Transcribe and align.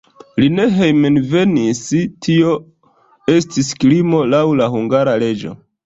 Li 0.43 0.47
ne 0.53 0.63
hejmenvenis, 0.77 1.83
tio 2.29 2.57
estis 3.37 3.73
krimo 3.85 4.27
laŭ 4.35 4.45
la 4.63 4.75
hungara 4.79 5.19
leĝo. 5.27 5.59